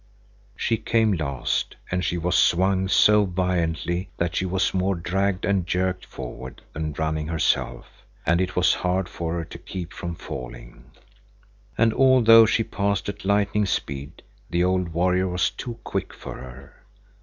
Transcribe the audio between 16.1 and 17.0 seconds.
for her.